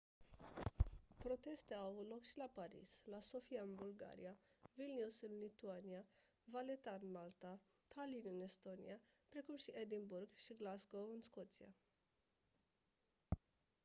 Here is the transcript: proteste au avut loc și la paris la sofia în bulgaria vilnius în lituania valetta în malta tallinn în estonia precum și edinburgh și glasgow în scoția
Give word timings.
proteste 1.23 1.73
au 1.73 1.85
avut 1.89 2.07
loc 2.09 2.23
și 2.25 2.37
la 2.37 2.49
paris 2.53 3.01
la 3.05 3.19
sofia 3.19 3.61
în 3.61 3.75
bulgaria 3.75 4.37
vilnius 4.75 5.21
în 5.21 5.37
lituania 5.39 6.05
valetta 6.43 6.97
în 7.01 7.11
malta 7.11 7.59
tallinn 7.87 8.31
în 8.35 8.41
estonia 8.41 9.01
precum 9.29 9.57
și 9.57 9.71
edinburgh 9.73 10.33
și 10.35 10.53
glasgow 10.55 11.11
în 11.13 11.21
scoția 11.21 11.75